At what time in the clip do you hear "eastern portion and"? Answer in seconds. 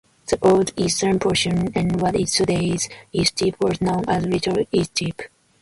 0.77-2.01